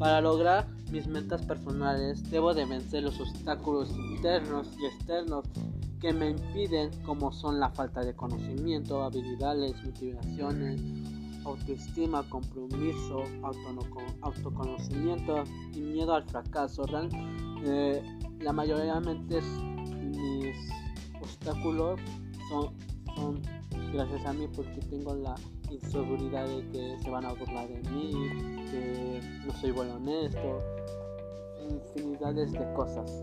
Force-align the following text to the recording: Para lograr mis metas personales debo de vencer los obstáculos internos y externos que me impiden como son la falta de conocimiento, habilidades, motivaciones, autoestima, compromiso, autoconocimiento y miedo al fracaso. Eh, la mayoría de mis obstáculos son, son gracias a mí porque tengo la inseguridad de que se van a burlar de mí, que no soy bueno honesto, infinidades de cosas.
Para 0.00 0.22
lograr 0.22 0.66
mis 0.90 1.06
metas 1.06 1.42
personales 1.42 2.30
debo 2.30 2.54
de 2.54 2.64
vencer 2.64 3.02
los 3.02 3.20
obstáculos 3.20 3.90
internos 3.90 4.66
y 4.80 4.86
externos 4.86 5.44
que 6.00 6.14
me 6.14 6.30
impiden 6.30 6.90
como 7.04 7.30
son 7.30 7.60
la 7.60 7.68
falta 7.68 8.02
de 8.02 8.16
conocimiento, 8.16 9.02
habilidades, 9.02 9.74
motivaciones, 9.84 10.80
autoestima, 11.44 12.26
compromiso, 12.30 13.24
autoconocimiento 14.22 15.44
y 15.74 15.80
miedo 15.80 16.14
al 16.14 16.24
fracaso. 16.24 16.86
Eh, 17.66 18.02
la 18.40 18.54
mayoría 18.54 18.98
de 19.00 19.42
mis 20.00 20.56
obstáculos 21.20 22.00
son, 22.48 22.70
son 23.14 23.59
gracias 23.92 24.24
a 24.26 24.32
mí 24.32 24.46
porque 24.54 24.80
tengo 24.88 25.14
la 25.14 25.34
inseguridad 25.70 26.46
de 26.46 26.66
que 26.68 26.96
se 27.02 27.10
van 27.10 27.24
a 27.24 27.32
burlar 27.32 27.68
de 27.68 27.90
mí, 27.90 28.12
que 28.70 29.20
no 29.46 29.52
soy 29.54 29.70
bueno 29.70 29.94
honesto, 29.96 30.62
infinidades 31.68 32.52
de 32.52 32.72
cosas. 32.74 33.22